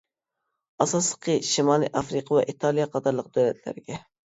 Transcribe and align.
ئاساسلىقى 0.85 1.35
شىمالىي 1.51 1.93
ئافرىقا 2.03 2.39
ۋە 2.39 2.43
ئىتالىيە 2.55 2.91
قاتارلىق 2.97 3.31
دۆلەتلەرگە. 3.39 4.03